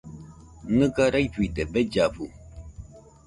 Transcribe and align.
Nɨga 0.77 1.05
raifide 1.13 1.63
bellafu. 1.71 2.25